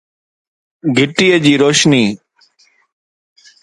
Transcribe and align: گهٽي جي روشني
گهٽي 0.95 1.27
جي 1.43 1.53
روشني 1.61 2.05